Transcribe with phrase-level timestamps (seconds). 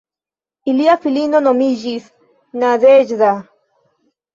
[0.73, 2.11] Ilia filino nomiĝis
[2.67, 3.35] "Nadeĵda".